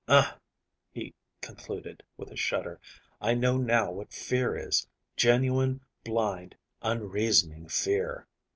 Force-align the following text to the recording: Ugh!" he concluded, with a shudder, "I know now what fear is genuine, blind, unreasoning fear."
Ugh!" 0.07 0.35
he 0.89 1.13
concluded, 1.43 2.01
with 2.17 2.31
a 2.31 2.35
shudder, 2.35 2.81
"I 3.21 3.35
know 3.35 3.57
now 3.57 3.91
what 3.91 4.11
fear 4.11 4.55
is 4.57 4.87
genuine, 5.15 5.81
blind, 6.03 6.55
unreasoning 6.81 7.67
fear." 7.67 8.25